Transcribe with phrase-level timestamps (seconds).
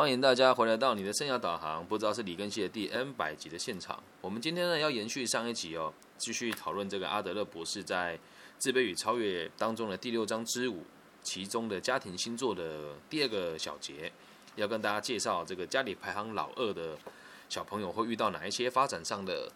[0.00, 4.02] 欢迎大家回来到你的生涯导航，不知道是李根熙的第 N 百集的现场。
[4.22, 8.16] 我们今天呢要延续上一集哦，继续讨论这个阿德勒博士在
[8.56, 10.84] 《自卑与超越》当中的第六章之五，
[11.22, 14.10] 其中的家庭星座的第二个小节，
[14.56, 16.96] 要跟大家介绍这个家里排行老二的
[17.50, 19.52] 小朋友会遇到哪一些发展上的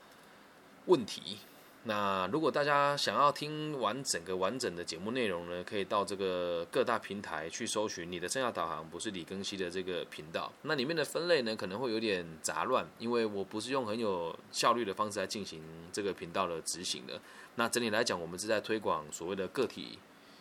[0.84, 1.38] 问题。
[1.86, 10.50] 那如果大家想要听完整个完整的节目内容呢，可以到这个各大平台去搜寻你的生涯导航，不是李更新的这个频道。
[10.62, 17.20] 那里面的分类呢，可能会有点杂乱，因为我不是用很有效率的方式来进行这个频道的执行的。
[17.56, 19.98] 那整体来讲，我们是在推广所谓的个体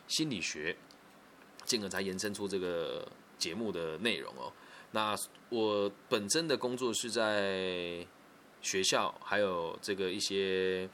[0.07, 0.73] 心理学，
[1.65, 3.05] 进而才延伸出这个
[3.37, 4.49] 节目的内容哦。
[4.91, 5.13] 那
[5.49, 8.07] 我本身的工作是在
[8.61, 10.87] 学校，还有这个一些。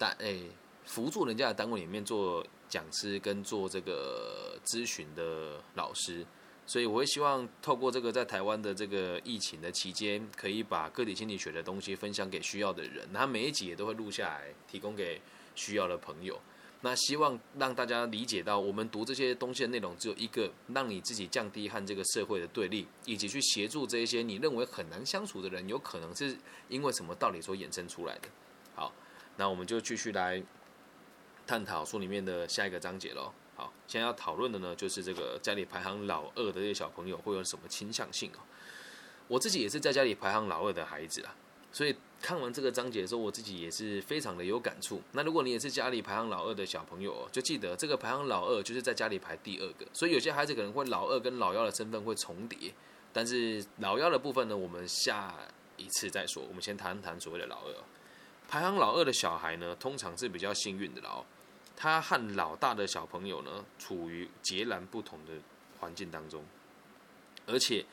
[0.00, 0.44] 单诶，
[0.86, 6.24] 辅助人家的单位里面做讲师跟做这个咨询的老师，
[6.66, 13.06] 所以我会希望透过这个在台湾的这个疫情的期间，可以把个体心理学的东西分享给需要的人。
[13.12, 15.20] 那每一集也都会录下来，提供给
[15.54, 16.40] 需要的朋友。
[16.80, 26.34] 那希望让大家理解到，我们读这些东西的内容只有一个，让你自己降低和这个社会的对立，以及去协助这一些你认为很难相处的人，有可能是
[26.70, 28.28] 因为什么道理所衍生出来的。
[28.74, 28.90] 好。
[29.36, 30.42] 那我们就继续来
[31.46, 33.32] 探讨书里面的下一个章节喽。
[33.56, 38.40] 好，现在要讨论的呢，就是这个家里排行老二的这些小朋友会有什么倾向性哦。
[39.28, 41.34] 我自己也是在家里排行老二的孩子啊，
[41.70, 45.00] 所以看完这个章节的时候，我自己也是非常的有感触。
[45.12, 52.72] 那如果你也是家里排行老二的小朋友，就记得这个排行老二就是在家里排第二个，所以有些孩子可能会老二跟老幺的身份会重叠，
[53.12, 55.34] 但是老幺的部分呢，我们下
[55.76, 56.42] 一次再说。
[56.48, 57.74] 我们先谈谈所谓的老二。
[58.50, 61.24] 排行老二的小孩呢，通常是比较幸运的哦。
[61.76, 65.34] 他和老大的小朋友呢，处于截然不同的
[65.78, 66.44] 环境当中，
[67.46, 67.86] 而且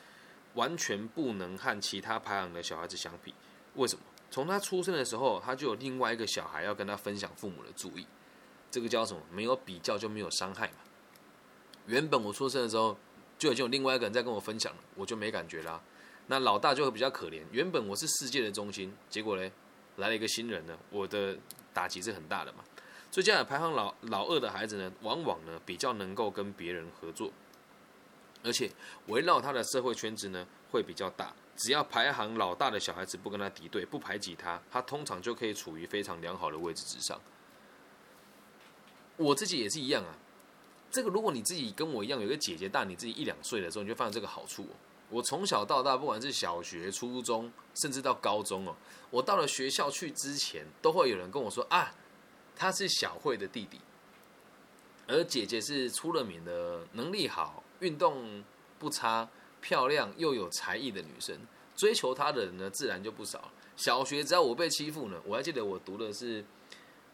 [0.55, 3.36] 完全不能和其他排行的小孩子相比。
[3.75, 4.02] 为什么？
[4.31, 8.08] 从他出生的时候，他就有另外一个小孩要跟他分享父母的注意。
[8.71, 9.21] 这个叫什么？
[9.32, 10.77] 没有比较就没有伤害嘛。
[11.86, 12.98] 原本我出生的时候，
[13.37, 15.80] 就已经有另外一个人在跟我分享了，我就没感觉啦。
[16.26, 17.43] 那老大就会比较可怜。
[17.52, 19.52] 原本我是世界的中心，结果嘞？
[19.97, 21.37] 来了一个新人呢，我的
[21.73, 22.63] 打击是很大的嘛。
[23.11, 27.31] 所以这样排行老老二的孩子呢，往往呢比较能够跟别人合作，
[28.43, 28.69] 而且
[29.08, 31.33] 围绕他的社会圈子呢会比较大。
[31.55, 37.19] 只要排行老大的小孩子不跟他敌对，不排挤他，他通常就可以处于非常良好的位置之上。
[39.15, 40.14] 我自己也是一样啊。
[40.91, 44.67] 这个如果你自己跟我一样有个姐姐大你自己一两岁的时候，你就发现这个好处。
[45.10, 48.76] 我从小到大，不管是小学、初中，甚至到高中哦，
[49.10, 51.95] 我到了学校去之前，都会有人跟我说啊，
[52.56, 53.80] 他是小慧的弟弟，
[55.08, 58.44] 而姐姐是出了名的能力好、运动
[58.78, 59.30] 不差、
[59.62, 61.39] 漂亮又有才艺的女生，
[61.76, 63.50] 追求她的人呢，自然就不少。
[63.78, 66.44] 小学只要我被欺负呢，我还记得我读的是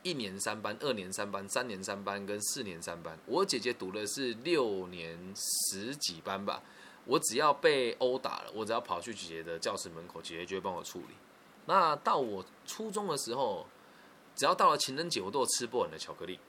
[0.02, 6.64] 一年三班、二年三班、三年三班跟四年三班，我姐姐读的是六年十几班吧。
[7.06, 11.16] 我只要被殴打了，我只要跑去姐姐的教室门口，姐姐就会帮我处理。
[11.66, 13.66] 那到我初中的时候，
[14.36, 16.40] 只要到了情人节，我都有吃不完的巧克力。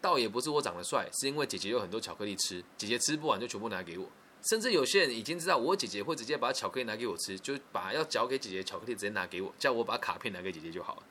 [0.00, 4.06] 倒也不是我长得帅，是因为姐姐有很多巧克力吃，姐姐吃不完就全部拿给我。
[4.48, 11.02] 甚至有些人已经知道我姐姐会直接把巧克力拿给我吃，就把要交给姐姐的巧克力直接拿给我，叫我把卡片拿给姐姐就好了。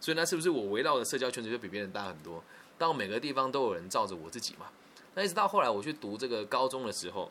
[0.00, 2.42] 所以那是不是我围绕的社交圈子就比别人大很多？
[2.78, 4.66] 到每个地方都有人罩着我自己嘛？
[5.14, 7.30] 那一直到后来我去读这个高中的时候。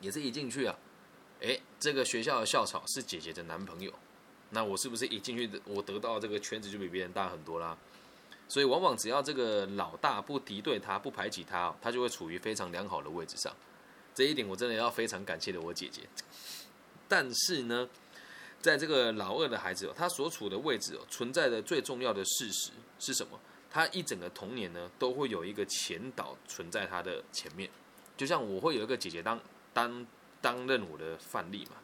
[0.00, 0.76] 也是一进去啊，
[1.40, 3.92] 哎，这个学校的校草是姐姐的男朋友，
[4.50, 7.76] 那我是不是一进去，我得到这个圈子就比别人大很多啦？
[8.48, 13.52] 所以往往只要这个老大不敌对他，不排挤他，他就会处于非常良好的位置上。
[14.14, 16.02] 这一点我真的要非常感谢的我姐姐。
[17.08, 17.88] 但是呢，
[18.62, 22.70] 在这个老二的孩子哦，他所处的位置哦，存在的最重要的事实
[23.00, 23.38] 是什么？
[23.68, 27.68] 他一整个童年呢，都会有一个前导存在他的前面，
[28.16, 29.40] 就像我会有一个姐姐当。
[29.76, 30.06] 担
[30.40, 31.76] 担任我的范例嘛？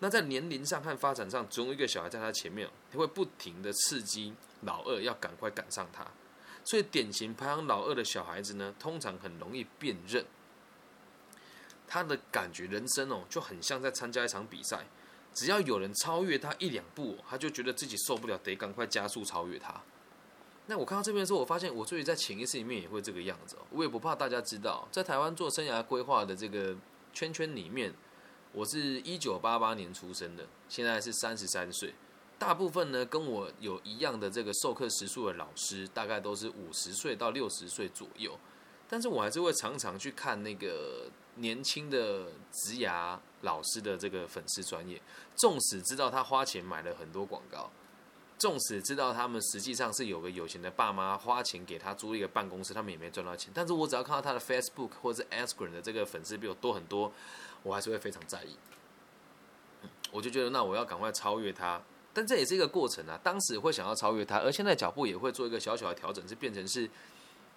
[0.00, 6.04] 那在年龄上和发展上，总有一个小孩在他前面，他会不停的刺激老二要赶快赶上他。
[6.64, 10.24] 所以典型排行老二的小孩子呢，通常很容易辨认。
[11.86, 14.84] 他的感觉人生哦，就很像在参加一场比赛，
[15.32, 19.80] 只要有人超越他一两步，他就觉得自己受不了，得赶快加速超越他。
[20.66, 23.56] 那我看到这边的时候，我发现我自己在潜意识里面也会这个样子。
[23.70, 26.76] 我也不怕大家知道，在台湾做生涯规划的这个。
[27.16, 27.94] 圈圈里面，
[28.52, 31.94] 我是一九八八年出生的，现在是三十三岁。
[32.38, 38.38] 大部分呢跟我有一样的这个授课时数的老师，大概都是五十岁到六十岁左右。
[38.86, 45.00] 但是我还是会常常去看那个年轻的职涯老师的这个粉丝专业，
[45.36, 47.70] 纵使知道他花钱买了很多广告，
[48.38, 53.50] 纵使知道他们实际上是有个有钱的爸妈花钱给他租一个办公室，他们也没赚到钱。
[53.54, 57.12] 但是我只要看到他的 Facebook 或者 Instagram 的这个粉丝比我多很多，
[57.62, 58.56] 我还是会非常在意。
[60.12, 61.80] 我就觉得那我要赶快超越他，
[62.12, 63.18] 但这也是一个过程啊。
[63.22, 66.88] 当时会想要超越他，而现在脚步也会做一个小小的调整，是变成是。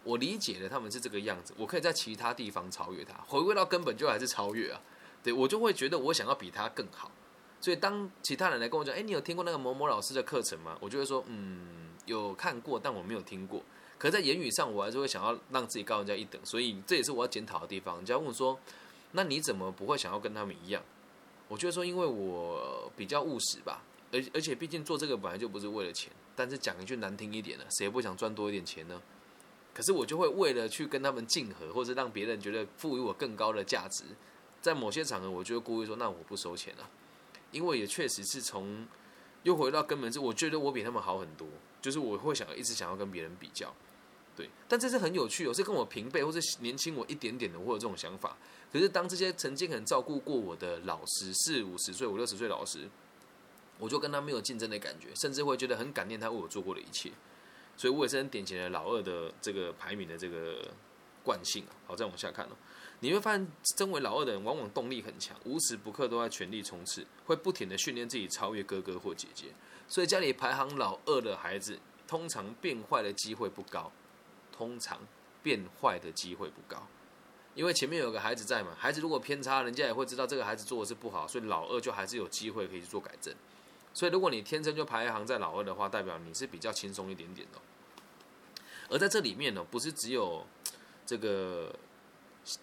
[0.06, 4.80] 我理解了他们是这个样子，我可以在其他地方超越他，回归到根本就还是超越啊。
[5.22, 7.12] 对我就会觉得我想要比他更好，
[7.62, 10.78] 所以当其他人来跟我讲，哎，你有听过那个某某老师的课程吗？
[10.80, 13.62] 我就会说，嗯，有看过，但我没有听过。
[13.98, 17.98] 可是在言语上，我还是会想要让自己高人家一等，所以这也是我要检讨的地方。
[17.98, 18.58] 人家问我说，
[19.12, 20.82] 那你怎么不会想要跟他们一样？
[21.50, 23.84] 我觉得说，因为我比较务实吧，
[24.14, 29.02] 而而且毕竟做这个本来就不是为了钱，但是讲一句难听一点的，谁不想赚多一点钱呢？
[29.74, 34.04] 可是我就会为了去跟他们竞合，或者让别人觉得赋予我更高的价值，
[34.62, 36.90] 在某些场合，我就会故意说：“那我不收钱了。”
[37.52, 38.88] 因为也确实是从
[39.44, 41.48] 又回到根本是，我觉得我比他们好很多，
[41.82, 43.74] 就是我会想一直想要跟别人比较，
[44.36, 44.50] 对。
[44.68, 48.38] 但这是很有趣，有是跟我平辈或者年轻我一点点的，我有这种想法。
[48.72, 52.88] 可是当这些曾经很照顾过我的老师，四五十岁、五六十岁老师，
[53.80, 57.12] 我就跟他没有竞争的感觉，甚至会觉得很感念他为我做过的一切。
[57.78, 60.70] 所以我也是很典型的老二的这个排名的这个
[61.24, 61.64] 惯性。
[61.88, 62.50] 好，再往下看哦，
[63.02, 63.48] 你会发现，
[63.78, 69.48] 身为老二的人往往动力很强，无时不刻都在全力冲刺，会不停的训练自己超越哥哥或姐姐。
[69.88, 73.92] 所以家里排行老二的孩子，通常变坏的机会不高，
[74.52, 75.00] 通常
[75.42, 76.86] 变坏的机会不高，
[77.56, 78.76] 因为前面有个孩子在嘛。
[78.78, 83.34] 孩子如果偏差，人家也会知道这个孩子做的是不好，所以老二就还是有机会可以去做改正。
[83.94, 87.60] 所以如果你天生就排行在老二的话，代表你是比较轻松一点点的。
[88.90, 90.46] 而在这里面呢，不是只有
[91.06, 91.74] 这个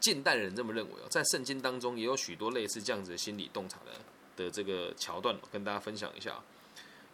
[0.01, 3.93] 近代人这么认为哦，在圣经当中也有许多类似这样子的心理洞察的
[4.45, 6.41] 的这个桥段，跟大家分享一下。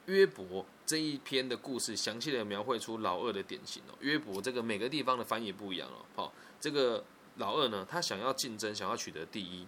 [0.06, 3.94] 约伯这一篇的故事，详细的描绘出老二的典型哦。
[4.00, 6.04] 约伯这个每个地方的翻译不一样哦。
[6.16, 7.04] 好，这个
[7.36, 9.64] 老二呢，他想要竞争，想要取得第一，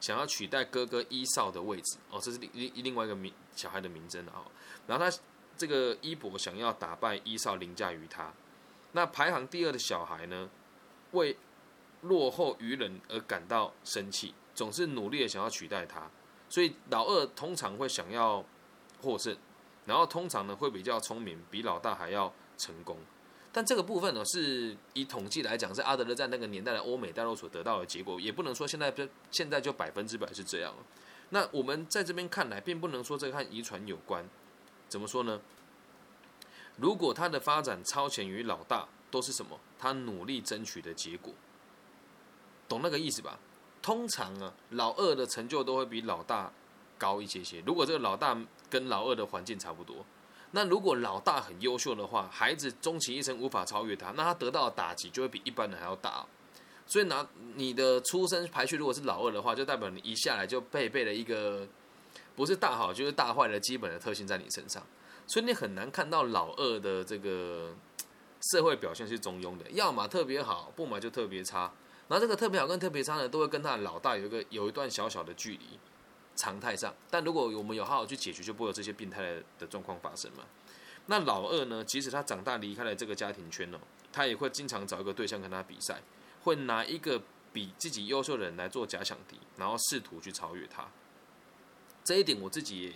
[0.00, 4.46] 想要取代哥哥伊少的位置哦，这是另另外一个名小孩的名称哦。
[4.86, 5.18] 然后他
[5.56, 8.32] 这个伊伯想要打败伊少，凌驾于他。
[8.92, 10.48] 那排行第二的小孩呢，
[11.10, 11.36] 为
[12.02, 16.10] 落后于人而感到生气，总是努力的想要取代他，
[16.48, 18.44] 所以老二通常会想要
[19.00, 19.36] 获胜，
[19.86, 22.98] 然后通常呢会比较聪明，比老大还要成功。
[23.52, 30.74] 但这个部分呢，是以统计来讲，是阿德勒在那个年代的欧美大陆所得到的结果，也不能说现在就现在就百分之百是这样。
[31.30, 34.28] 那我们在这边看来，并不能说这个和遗传有关，
[34.88, 35.40] 怎么说呢？
[36.78, 39.60] 如果他的发展超前于老大，都是什么？
[39.78, 41.34] 他努力争取的结果，
[42.72, 43.38] 懂那个意思吧？
[43.82, 46.50] 通常啊，老二的成就都会比老大
[46.96, 47.62] 高一些些。
[47.66, 48.34] 如果这个老大
[48.70, 50.06] 跟老二的环境差不多，
[50.52, 56.24] 那如果老大很优秀的话，孩子终其一生无法超越他，那他得到的打击就会比一般人还要大。
[56.86, 57.26] 所以拿
[57.56, 61.68] 你的出生排序，如果是老二的话，就代表你一下来就配备了一个
[62.34, 64.82] 不是大好就是大坏的基本的特性在你身上。
[65.26, 67.74] 所以你很难看到老二的这个
[68.52, 71.70] 社会表现是中庸的，要么特别好，不嘛就特别差。
[72.12, 75.78] 然后这个特别好跟特别差呢，都会跟他的老大有一个有一段小小的距离，
[76.36, 76.94] 常态上。
[77.08, 80.44] 但如果我们有好好去解决，就不会有这些病态的的状况发生嘛。
[81.06, 83.78] 那老二呢，即使他长大离开了这个家庭圈哦，
[84.12, 86.02] 他也会经常找一个对象跟他比赛，
[86.42, 90.86] 会拿一个比自己优秀的人来做假想敌，然后试图去超越他。
[92.04, 92.92] 这一点我自己也。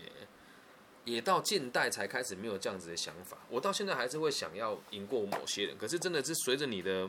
[1.06, 7.08] 也到近代才开始没有这样子的想法，我到现在还是会想要赢过某些人，可是真的是随着你的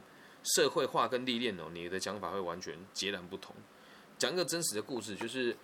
[0.56, 3.56] 社会化跟历练哦，你的讲法会完全截然不同。
[4.18, 5.56] 讲一个真实的故事，就是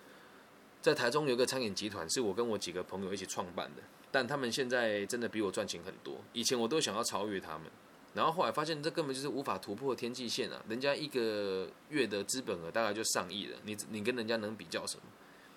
[0.80, 6.18] 在台中有个餐饮集团，是我跟我几个朋友一起创办的，但他们现在真的比我赚钱很多。
[6.32, 7.62] 以前我都想要超越他们，
[8.14, 10.62] 然后后来发现这根本就是无法突破天际线啊！
[10.68, 15.02] 人家一个月的资本额大概就上亿了，你你跟人家能比较什么？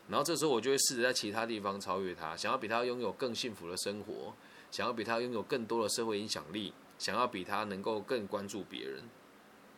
[0.10, 4.34] 然后这时候我就会试着在其他地方超越他，想要比他拥有更幸福的生活，
[4.72, 9.04] 想要比他拥有更多的社会影响力，想要比他能够更关注别人。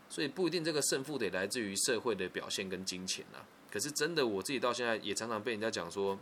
[0.09, 3.45] 所以不一定这个胜负得来自于社会的表现跟金钱啊。
[3.71, 6.19] 可是真的我自己到现在也常常被人家讲说，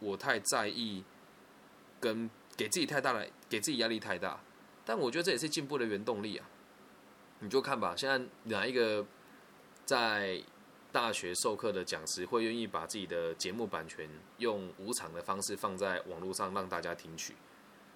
[0.00, 1.04] 我太在意，
[2.00, 4.40] 跟给自己太大的给自己压力太大。
[4.84, 6.48] 但我觉得这也是进步的原动力啊。
[7.40, 9.06] 你就看吧，现在哪一个
[9.84, 10.42] 在。
[10.90, 14.08] 大学授课的讲师会愿意把自己的节目版权
[14.38, 17.34] 用无偿的方式放在网络上让大家听取，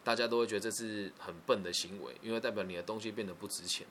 [0.04, 3.86] 大家都会觉得这是很笨的行为，因为代表你的东西变得不值钱。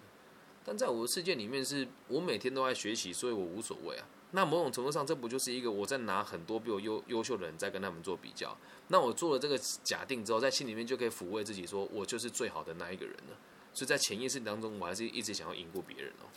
[0.63, 4.07] 但在我的世界里面，是我每天都在学习，所以我无所谓啊。
[4.33, 8.55] 那某种程度上，这不就是一个我在拿很多比我优优秀的人在跟他们做比较？
[8.87, 13.37] 那我做了这个假定之后，在心里面就可以抚慰自己，说我就是最好的那一个人了。
[13.73, 16.29] 所以在潜意识当中，我还是一直想要赢过别人哦。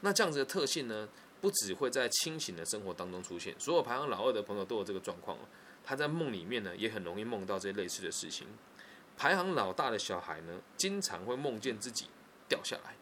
[0.00, 1.08] 那这样子的特性呢，
[1.40, 5.40] 不只会在清醒的生活当中出现，所有排行老二的朋友都有这个状况哦。
[5.82, 8.46] 他在梦里面呢，也很容易梦到这类似的事情。
[9.16, 12.06] 排行老大的小孩呢，经常会梦见自己
[12.48, 12.94] 掉下来。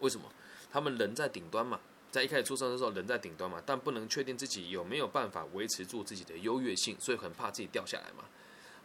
[0.00, 0.24] 为什么？
[0.72, 8.24] 他们人在顶端嘛，在一开始出生的时候人在顶端嘛，但不能确定自己有没有办法维持住自己的优越性，所以很怕自己掉下来嘛。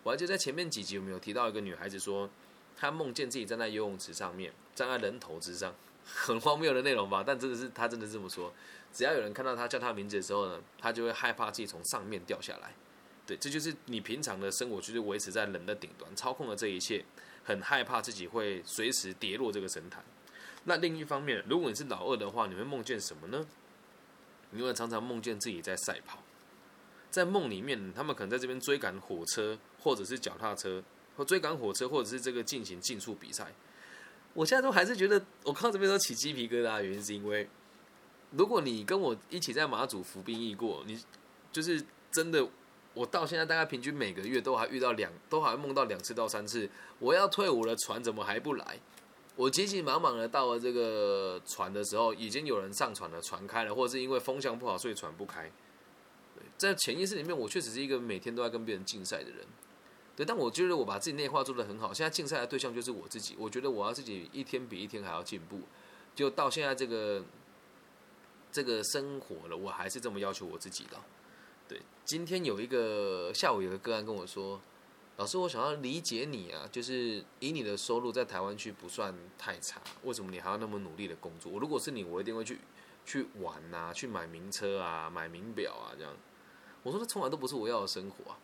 [0.04, 2.30] 我还记得在前面几集有没有提到一个女孩子说，
[2.78, 5.74] 她梦见自己站在游泳池上面，站在人头之上，
[6.06, 7.24] 很荒谬的内容吧？
[7.25, 8.54] 但真的是她真的这么说，
[8.94, 12.74] 只要有人看到她叫她名字的时候呢，她就会害怕自己从上面掉下来。
[13.25, 17.04] 对，这就是你平常的生活，就是维持在人的顶端，操控了这一切，
[17.44, 20.04] 很害怕自己会随时跌落这个神坛。
[20.66, 23.46] 那另一方面，如果你是老二的话，你会梦见什么呢？
[24.51, 26.20] 你会常常梦见自己在赛跑，
[27.10, 30.84] 在梦里面，他们可能在这边追赶火车，或者是脚踏车，
[31.16, 33.54] 或追赶火车，或者是这个进行竞速比赛。
[34.34, 37.48] 我现在都还是觉得，我看这边都起鸡皮疙瘩原因，是因为
[38.32, 41.00] 如果你跟我一起在马祖服兵役过，你
[41.51, 42.48] 就是真的。
[42.96, 46.68] 我到现在大概平均每个月都还遇到两，都还梦到两次到三次。
[46.98, 48.80] 我要退伍了，船怎么还不来？
[49.39, 55.50] 我急急忙忙的到了这个船的时候，已经有人上船了，船开了，或者是因为风向不好，所以船不开。
[56.58, 59.38] 在潜意识里面，我确实是一个每天都在跟别人竞赛的人。
[60.13, 61.93] 对，但我觉得我把自己内化做的很好。
[61.93, 63.34] 现在竞赛的对象就是我自己。
[63.39, 65.62] 我觉得我要自己一天比一天还要进步。
[66.13, 67.24] 就到现在这个
[68.51, 71.00] 这个生活了，我还是这么要求我自己的。
[71.69, 74.60] 对，今天有一个下午有个个案跟我说，
[75.20, 81.52] 老师，我想要理解你啊，就是以你的收入在台湾区不算太差，为什么你还要那么努力的工作？
[81.52, 82.58] 我如果是你，我一定会去
[83.06, 86.16] 去玩呐，去买名车啊，买名表啊，这样。
[86.84, 88.40] 我说，这从来都不是我要的生活啊。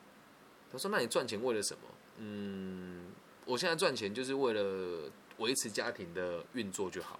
[0.69, 1.83] 他说，那你赚钱为了什么？
[2.17, 3.05] 嗯，
[3.45, 7.17] 我现在赚钱就是为了维持家庭的运作就好。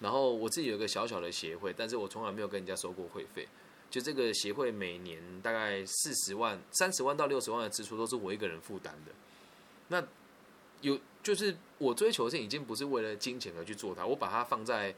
[0.00, 3.48] 然后我自己有一个小小的协会，但是我从来没有跟人家收过会费。
[3.90, 9.12] 就这个协会每年大概四十万、三十万到六十万的支出都是我一个人负担的。
[9.88, 10.06] 那
[10.80, 14.94] 有就是我追求的是已经不是为了金钱而去做它，我把它放在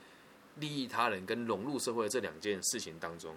[0.56, 3.34] 利益他人跟融入社会这两件事情当中。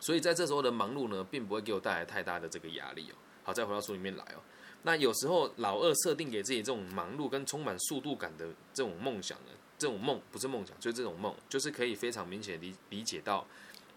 [0.00, 3.14] 所以在这时候的忙碌呢，并不会给我带来太大的这个压力哦。
[3.42, 4.42] 好，再回到书里面来哦。
[4.82, 13.44] 那有时候老二设定给自己这种忙碌跟充满速度感的这种梦想呢，这种梦不是梦想，就是这种梦，就是可以非常明显理理解到。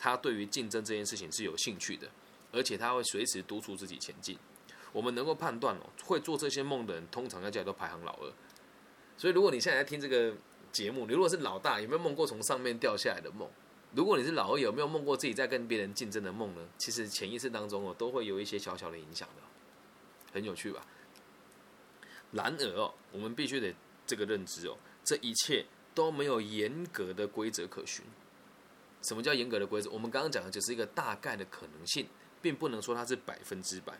[0.04, 2.10] 他对于竞争这件事情是有兴趣的，
[2.52, 4.36] 而且他会随时督促自己前进。
[4.92, 8.34] 我们能够判断哦，会做这些梦的人，通常在家里都排行老二。
[9.16, 10.34] 所以，如果你现在在听这个
[10.72, 13.48] 节目，你如果是老大，有没有梦过从上面掉下来的梦？
[13.94, 16.68] 如果你是老二，有没有梦过自己在跟别人竞争的梦呢？
[16.80, 19.44] 其实潜意识当中哦，都会有一些小小的影响的，
[20.34, 20.84] 很有趣吧？
[22.32, 23.76] 然而哦，我们必须得
[24.08, 28.04] 这个认知哦，这一切都没有严格的规则可循。
[29.02, 29.90] 什么叫严格的规则？
[29.90, 32.08] 我们刚刚讲的只是一个大概的可能性，
[32.42, 33.94] 并不能说它是百分之百。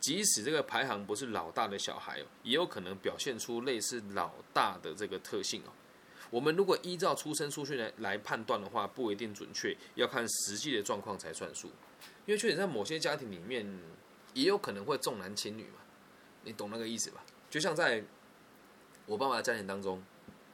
[0.00, 5.72] 即使这个排行不是老大的小孩哦，也有可能表现出类似老大的这个特性哦。
[6.30, 11.68] 我们如果依照出生数据来来判断的话，不一定准确，要看实际的状况才算数。
[12.24, 13.66] 因为确实在某些家庭里面，
[14.32, 15.80] 也有可能会重男轻女嘛，
[16.44, 17.22] 你懂那个意思吧？
[17.50, 18.02] 就像在
[19.04, 20.02] 我爸爸的家庭当中，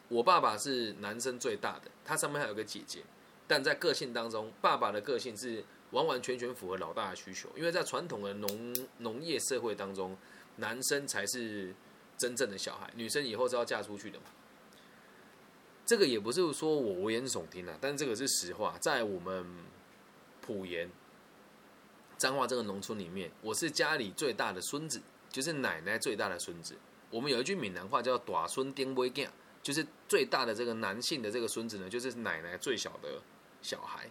[0.08, 3.02] 我爸爸是男生最大的，他上面还有个姐姐。
[3.48, 10.16] 但在个性当中，爸爸的个性是完完全全符合老大的需求，因为在传统的农农业社会当中，
[10.56, 11.74] 男生才是
[12.18, 14.24] 真正的小孩，女生以后是要嫁出去的嘛。
[15.84, 19.46] 这个也不是说我危言耸听啊，但这个是实话，在我们
[20.40, 20.90] 普盐
[22.18, 25.00] 彰化这个农村里面，我是家里最大的孙子，
[25.30, 26.74] 就是奶奶最大的孙子。
[27.10, 29.28] 我们有一句闽南话叫“大孙丁威囝”，
[29.62, 33.22] 就是最大的这个男性的这个孙子呢，就是奶奶最小的。
[33.66, 34.08] 小孩，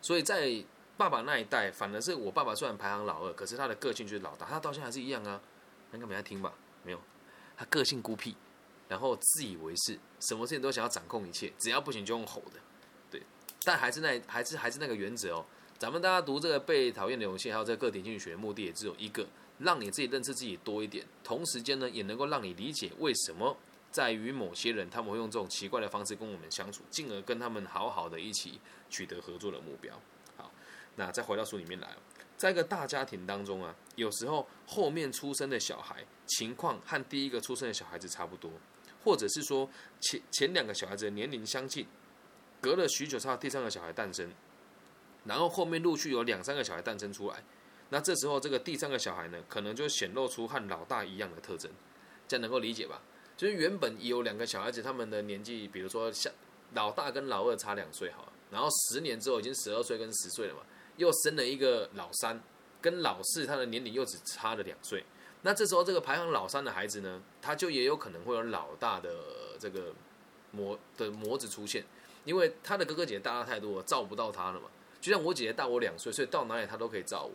[0.00, 0.64] 所以在
[0.96, 4.46] 爸爸那一代，反而是我爸爸虽然排行老二，可是他的个性就是老大。
[4.46, 5.38] 他到现在还是一样啊，
[5.92, 6.54] 应该没在听吧？
[6.82, 7.00] 没有，
[7.54, 8.34] 他个性孤僻，
[8.88, 12.58] 然后自以为是，什么事情都想要掌控一切，只要不行就用吼的。
[13.10, 13.22] 对，
[13.62, 15.44] 但还是那还是还是那个原则哦。
[15.78, 19.26] 咱们大家读这个被讨厌的勇气，还有这个个体心理学的目的，也只有一个，
[19.58, 23.56] 让你自己认识自己多一点，同时间呢，也能够让你理解为什么。
[23.90, 29.98] 在于某些人，他们会用这种奇怪的方式跟我们相处，进而跟他们好好的一起取得合作的目标。
[30.36, 30.52] 好，
[30.96, 31.96] 那再回到书里面来，
[32.36, 38.52] 在一个大家庭当中啊，有时候后面出生的小孩情况和第一个出生的小孩子差不多，
[39.02, 39.68] 或者是说
[40.00, 41.86] 前前两个小孩子年龄相近，
[42.60, 44.30] 隔了许久才第三个小孩诞生，
[45.24, 47.42] 然后后面陆续有两三个小孩诞生出来，
[47.88, 51.70] 那这时候这个第三个小孩呢，可能就显露出和老大一样的特征，
[52.28, 53.00] 这样能够理解吧？
[53.38, 56.30] 就是原本有两个小孩子，他们的年纪，比如说像
[56.74, 60.60] 老大跟老二差两岁，好了，然后十年之后已经十二岁跟十岁了嘛，
[60.96, 62.42] 又生了一个老三，
[62.82, 65.04] 跟老四他的年龄又只差了两岁，
[65.42, 69.08] 那这时候这个排行老三的孩子呢，他就也有可能会有老大的
[69.60, 69.94] 这个
[70.50, 71.84] 模的模子出现，
[72.24, 74.68] 因为他的哥哥姐姐大他太多，照不到他了嘛。
[75.00, 77.32] 就像我姐姐大我两岁，所以到哪里他都可以照我，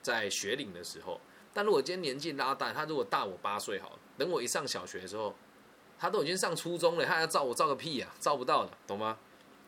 [0.00, 1.20] 在学龄的时候。
[1.52, 5.34] 但如果今天年纪拉大，他如果大我八岁，好了，等我一上小学的时候，
[5.98, 9.18] 他都已经上初中了，他要照我照个屁呀，照不到的，懂吗？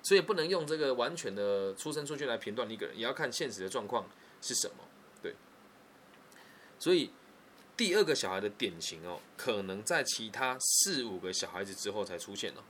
[0.05, 4.09] 所以不能用这个完全的出生数据来评断一个人，也要看现实的状况
[4.41, 4.77] 是什么。
[5.21, 5.35] 对，
[6.79, 7.11] 所以
[7.77, 12.63] 第二个小孩的典型哦，可能在其他四五个小孩子之后才出现哦。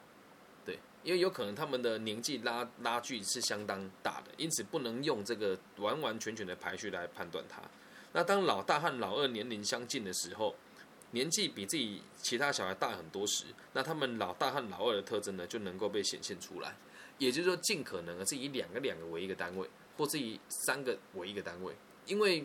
[0.64, 7.60] 对，因为有可能他们的年纪拉拉距是相当大的，因此不能用这个完完全全的排序来判断他。
[8.12, 10.54] 那当老大和老二年龄相近的时候，
[11.14, 16.76] 年纪比自己其他小孩大很多时，那他们老大和老二的特征呢就能够被显现出来。
[17.18, 21.72] 也就是说，尽可能的是以两个两个为一个单位，或是以三个为一个单位。
[22.06, 22.44] 因为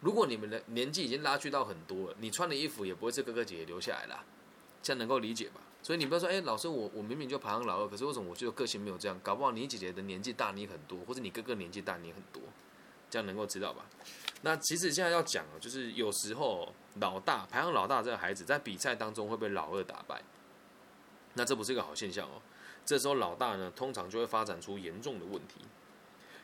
[0.00, 4.24] 如果你们的年纪已经拉距到很多了，你穿的衣服也不会是哥哥姐姐留下来啦，
[4.82, 5.60] 这样能够理解吧？
[5.82, 9.20] 所以你不要说，哎，老师，我我明明就排行老二，可是为什么我觉得个性没有这样？
[9.22, 12.42] 搞不好你姐姐的年纪大你很多，或者你哥哥年纪大你很多，
[13.14, 13.86] 这样能够知道吧？
[14.42, 20.20] 那其实现在要讲啊，就是有时候老大排行老大这个孩子在比赛当中会被老二打败，
[21.34, 22.42] 那这不是一个好现象哦。
[22.84, 25.60] 这时候老大呢，通常就会发展出严重的问题。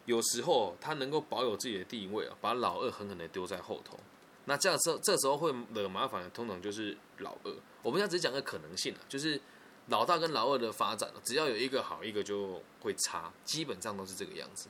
[0.04, 3.98] 有时候他能够保有自己的地位啊，把老二狠狠的丢在后头。
[4.44, 7.52] 那这样时候，这时候会惹麻烦的，通常就是老二。
[7.82, 9.40] 我们现在只讲个可能性啊，就是
[9.88, 14.68] 老大跟老二的发展，只要有一个好，一个就会差，基本上都是这个样子。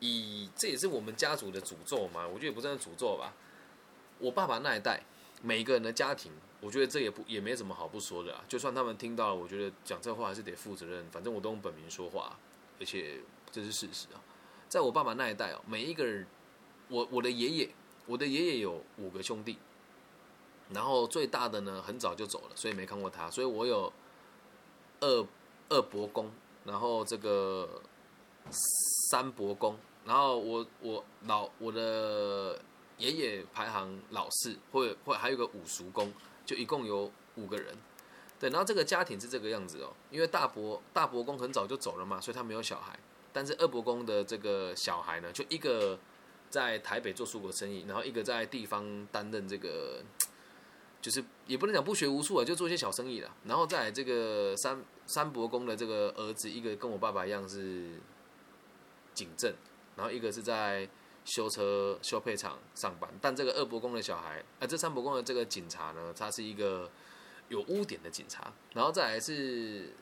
[0.00, 2.26] 以这也是我们家族的诅咒嘛？
[2.26, 3.32] 我觉得也不算诅咒吧。
[4.18, 5.02] 我爸爸那一代，
[5.42, 8.44] 每一个人的家庭，我觉得这也不也没什么好不说的啊。
[8.48, 11.08] 就算他们听到了，我觉得讲这话还是得负责任。
[11.10, 12.38] 反正我都用本名说话，
[12.78, 14.20] 而且这是事实啊。
[14.68, 16.26] 在我爸爸那一代哦，每一个人，
[16.88, 17.70] 我我的爷爷，
[18.06, 19.58] 我的爷爷有五个兄弟，
[20.70, 23.30] 然后最大的呢很早就走了，所以没看过他。
[23.30, 23.92] 所以我有
[25.00, 25.26] 二
[25.68, 26.30] 二伯公，
[26.64, 27.82] 然后这个
[29.10, 29.78] 三伯公。
[30.04, 32.60] 然后我我老我的
[32.98, 36.12] 爷爷排行老四，或或还有个五叔公，
[36.44, 37.76] 就一共有五个人。
[38.38, 42.98] 对，然后这个家庭是这个样子哦，因为大伯大伯公很早就走了嘛，所以他没有小孩。
[43.32, 45.98] 但是二伯公的这个小孩呢，就一个
[46.48, 50.02] 在台北做蔬果生意，然后一个在地方担任这个，
[51.02, 53.30] 就是也不能讲不学无术啊，就做一些小生意了。
[53.44, 58.00] 然后在这个三三伯公的这个儿子，一个跟我爸爸一样是
[59.12, 59.54] 警政。
[60.00, 60.88] 然后一个是在
[61.26, 66.90] 修车修配厂上班，但这个二伯公的小孩，呃，这三伯公的这个警察呢，他是一个
[67.50, 68.50] 有污点的警察。
[68.72, 69.92] 然后再来是，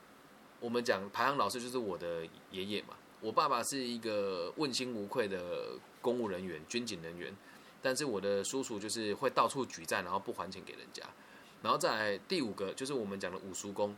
[0.61, 7.37] 我们讲排行老师就是我的爷爷嘛，我爸爸是一个问心无愧的公务人员、军警人员，
[7.83, 11.03] 但是我的叔叔就是会到处举债，然后不还钱给人家。
[11.61, 13.97] 然后再来第五个就是我们讲的五叔公。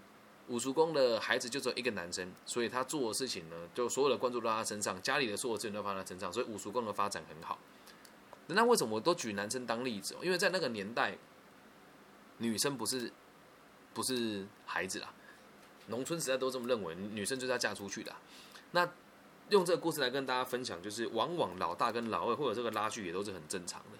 [0.50, 7.56] 五叔公的孩子就只有一个男生，所以他做的事情呢，就所有的关注都在他身上，家里的所有资源都放在他身上，所以五叔公的发展很好。
[8.48, 10.16] 那为什么我都举男生当例子？
[10.20, 11.16] 因为在那个年代，
[12.38, 13.12] 女生不是
[13.94, 15.14] 不是孩子啊，
[15.86, 18.12] 农村时代都这么认为，女生就是要嫁出去的。
[18.72, 18.90] 那
[19.50, 23.98] 用这个故事来跟大家分享，就是往往老大跟老二或者这个拉锯也都是很正常的，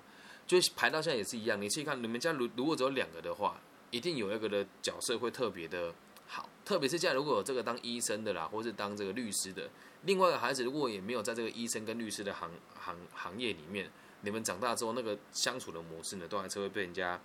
[0.49, 1.63] 就排到现在也是一样。
[1.63, 3.61] 你去看你们家如如果只有两个的话，
[3.93, 5.95] 一定有一个的角色会特别的。
[6.33, 9.69] 好，特别是现在如果有这个当医生的啦，或是当这个律师的，
[10.03, 13.91] 另外一个孩子如果也没有在这个医生跟律师的行行行业里面，
[14.21, 17.21] 你们长大之后那个相处的模式呢，都还是会被人家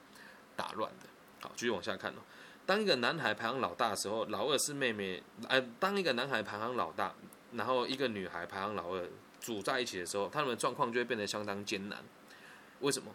[0.55, 1.07] 打乱的。
[1.41, 2.15] 好，继续往下看哦。
[2.65, 7.13] 当一个男孩排行老大的时候，老二是妹妹；哎，当一个男孩排行老大，
[7.51, 9.07] 然后一个女孩排行老二
[9.39, 12.03] 组在一起的时候，他们的状况就会变得相当艰难。
[12.79, 13.13] 为什么？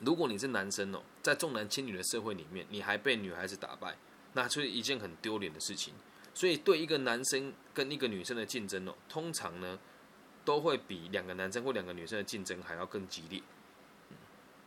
[0.00, 3.96] 如果你是男生哦，在重男轻女的社会里面，你还被女孩子打败。
[4.34, 5.92] 那就是一件很丢脸的事情，
[6.32, 9.78] 所以对一个男生跟一个女生的竞争哦，通常呢
[10.44, 13.42] 都会比两个男生或两个女生的竞争还要更激烈。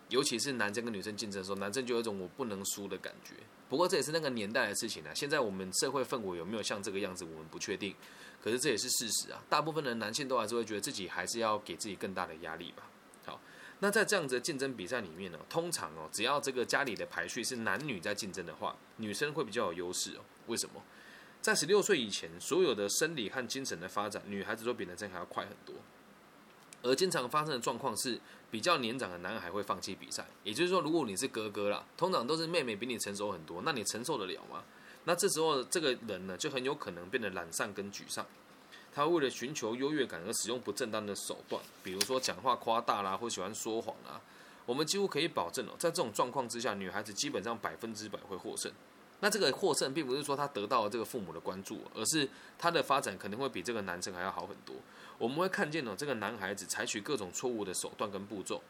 [0.09, 3.33] 尤其是男生跟女生竞争的时候，男生就有一种我不能输的感觉。
[3.67, 5.11] 不过这也是那个年代的事情啊。
[5.15, 7.95] 现在我们社会氛围有没有像这个样子，我们不确定。
[8.39, 9.43] 可是这也是事实啊。
[9.49, 12.83] 大部分的男性都还是会觉得自己还是要给自己更大的压力吧。
[13.85, 20.21] 那在这样子的竞争比赛里面呢，通常哦，只要这个家里的排序是男女在竞争的话，女生会比较有优势哦。
[20.47, 20.81] 为什么？
[21.39, 25.75] 在十六岁以前，所有的生理和精神的发展，女孩子都比男生还要快很多。
[26.81, 28.19] 而经常发生的状况是，
[28.49, 30.25] 比较年长的男孩会放弃比赛。
[30.43, 34.63] 也就是说，如果你是哥哥啦，通常都是妹妹比你成熟很多，那你承受得了吗？
[35.03, 38.25] 那这时候这个人呢，就很有可能变得懒散跟沮丧。
[38.95, 44.21] 他为了寻求优越感而使用不正当的手段，比如说讲话夸大啦，或喜欢说谎啊。
[44.65, 48.71] 我们几乎可以保证哦，在这种状况之下，女孩子基本上百分之百会获胜。
[49.19, 52.27] 那这个获胜并不是说他得到了这个父母的关注，而是
[52.57, 54.75] 他的发展可能会比这个男生还要好很多。
[55.17, 58.61] 我们会看见哦，这个男孩子采取各种错误的手段跟步骤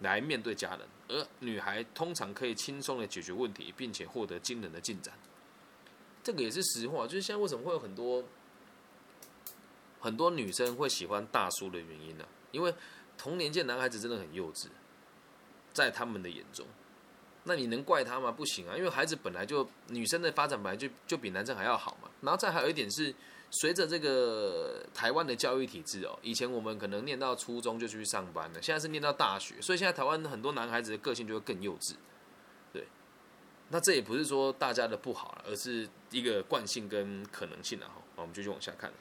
[0.00, 5.14] 来面对家人，而女孩通常可以轻松的解决问题，并且获得惊人的进展。
[6.22, 8.22] 这个也是实话，就是现在为什么会有很多
[10.02, 12.24] 很多女生会喜欢大叔的原因呢？
[12.50, 12.74] 因为
[13.16, 14.66] 同年纪男孩子真的很幼稚，
[15.72, 16.66] 在他们的眼中。
[17.44, 18.30] 那你能怪他吗？
[18.30, 22.10] 不行啊，因为孩子本来就女生的发展本来就就比男生还要好嘛。
[22.20, 23.12] 然后再还有一点是，
[23.50, 31.94] 随着这个台湾的教育体制哦，以前我们可能念到初中就去上班了，现在是念到大学，所以现在台湾很多男孩子的个性就会更幼稚。
[32.72, 32.86] 对，
[33.70, 37.94] 那这也不是说大家的不好，而是一个惯性跟可能性了哈。
[38.14, 38.92] 好，我们继续往下看。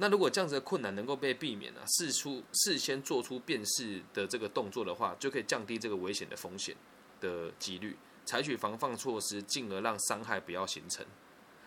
[0.00, 6.74] 那如果这样子的困难能够被避免啊，事出事先做出辨识的这个动作的话，就可以降低这个危险的风险。
[7.20, 11.04] 的几率，采取防范措施，进而让伤害不要形成，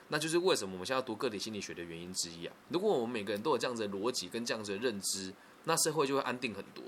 [0.08, 2.56] 那就是为什么我们现在要读个体心理学的原因之一啊。
[2.69, 5.32] 如果我们每个人都有这样子的逻辑跟这样子的认知，
[5.65, 6.84] 那社会就会安定很多。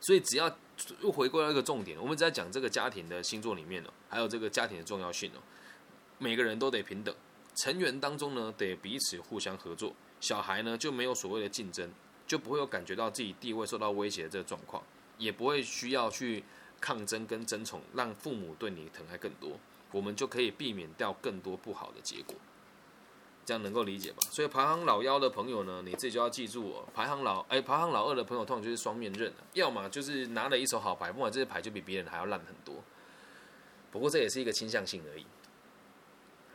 [0.00, 0.52] 所以只要
[1.00, 5.38] 又回归到一个重点，我们在讲这个家庭的星座里面哦，还有这个家庭的重要性哦，
[6.18, 7.14] 每个人都得平等，
[7.54, 11.90] 成员当中呢得彼此互相合作，小孩呢就没有所谓的竞争，
[12.26, 14.82] 就不会有感觉到自己地位受到威胁的这个状况，
[15.18, 16.44] 也不会需要去。
[16.80, 19.58] 抗争跟争宠，让父母对你疼爱更多，
[19.90, 22.36] 我们就可以避免掉更多不好的结果。
[23.44, 24.18] 这样能够理解吧？
[24.30, 26.86] 所以排行老幺的朋友呢，你自己就要记住哦。
[26.94, 32.76] 排行老哎，排行老二的朋友通常就是双面刃要么就是拿了一手好牌，不管这些牌就比别人还要烂很多。
[33.90, 35.26] 不过这也是一个倾向性而已。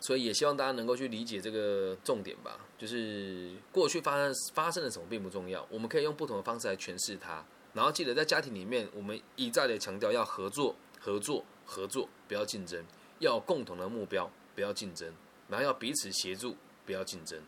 [0.05, 2.59] 所以也希望大家能够去理解这个重点吧。
[2.77, 7.43] 就是过去发生发生了什么并不重要，我们可以用不同的方式来诠释它。
[7.73, 12.83] 然后记得在家庭里面，我们一再的强调要合作、合作、合作，不要竞争；
[13.19, 15.09] 要共同的目标，不要竞争；
[15.47, 17.41] 然后要彼此协助，不要竞争。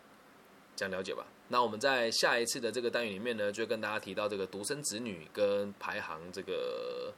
[0.77, 1.27] 这样了解吧？
[1.49, 7.13] 那我们在下一次的这个单元里面呢，就会跟大家提到这个独生子女跟排行这个，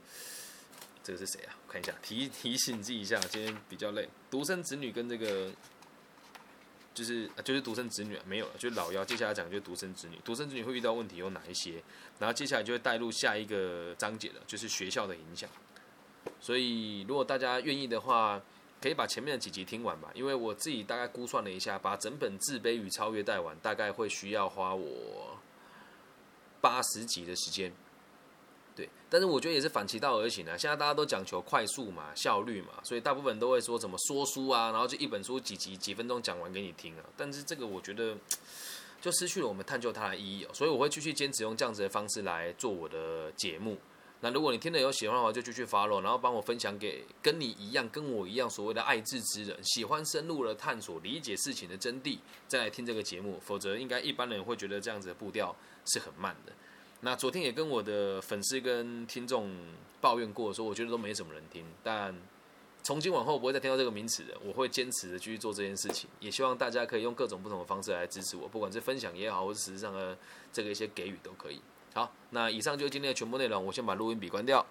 [1.08, 1.56] 这个是谁啊？
[1.65, 4.10] 我看一下，提提醒记一下，今天比较累。
[4.30, 5.50] 独生子女跟这个。
[6.93, 9.06] 就是就是独生子女没有了，就老幺。
[9.06, 11.80] 接下来讲就是独生子女，独生子女会遇到问题有哪一些？
[12.17, 15.48] 然后接下来就会带入下一个章节了，就是学校的影响。
[16.41, 18.41] 所以如果大家愿意的话，
[18.82, 20.10] 可以把前面的几集听完吧。
[20.15, 25.38] 因为我自己大概估算了一下，把整本《自卑与超越》带完，大概会需要花我
[26.60, 27.72] 八十集的时间。
[29.10, 30.58] 但是我觉得也是反其道而行啊。
[30.58, 37.04] 现在大家都讲求快速嘛、效率嘛，所以大部分都会说怎么说书啊，然后就一本书几集几分钟讲完给你听啊。
[37.15, 38.15] 但是这个我觉得
[39.02, 40.50] 就失去了我们探究它的意义哦。
[40.54, 43.78] 所以我会继续坚持用这样子的方式来做我的节目。
[44.20, 52.17] 那如果你听了有喜欢的话，就继续 follow，然后帮我分享给跟你一样、跟我一样所谓的爱智之人，喜欢深入的探索、理解事情的真谛，
[52.48, 53.39] 再来听这个节目。
[53.39, 56.52] 否则，应该一般人会觉得这样子的步调是很慢的。
[57.02, 59.50] 那昨天也跟我的粉丝跟听众
[60.02, 61.66] 抱怨过，说我觉得都没什么人听。
[61.84, 62.16] 但
[62.82, 66.10] 从今往后不会再听到这个名词的，我会坚持的继续做这件事情。
[66.20, 70.18] 也希望大家可以用各种不同的方式来支持我，不管是分享也好，或是实质上的
[70.52, 71.62] 这个一些给予都可以。
[71.94, 74.66] 好，那以上就是今天的全部内容，我先把录音笔关掉。